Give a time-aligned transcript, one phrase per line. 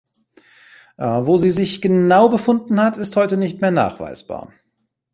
[0.97, 4.51] Wo sie sich genau befunden hat, ist heute nicht mehr nachweisbar.